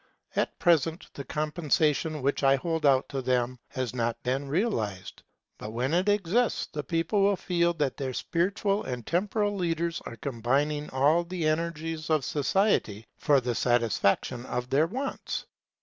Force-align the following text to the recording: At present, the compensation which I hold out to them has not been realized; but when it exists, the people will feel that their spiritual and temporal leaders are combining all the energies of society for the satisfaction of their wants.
At 0.35 0.57
present, 0.57 1.05
the 1.13 1.23
compensation 1.23 2.23
which 2.23 2.41
I 2.41 2.55
hold 2.55 2.87
out 2.87 3.07
to 3.09 3.21
them 3.21 3.59
has 3.67 3.93
not 3.93 4.23
been 4.23 4.47
realized; 4.47 5.21
but 5.59 5.73
when 5.73 5.93
it 5.93 6.09
exists, 6.09 6.65
the 6.65 6.83
people 6.83 7.21
will 7.21 7.35
feel 7.35 7.75
that 7.75 7.97
their 7.97 8.11
spiritual 8.15 8.81
and 8.83 9.05
temporal 9.05 9.55
leaders 9.55 10.01
are 10.07 10.15
combining 10.15 10.89
all 10.89 11.23
the 11.23 11.45
energies 11.45 12.09
of 12.09 12.25
society 12.25 13.05
for 13.19 13.39
the 13.39 13.53
satisfaction 13.53 14.43
of 14.47 14.71
their 14.71 14.87
wants. 14.87 15.45